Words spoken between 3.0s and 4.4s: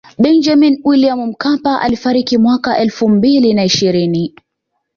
mbili na ishirini